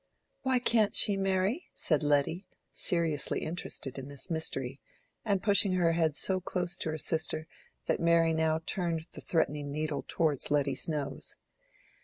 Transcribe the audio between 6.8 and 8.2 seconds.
her sister that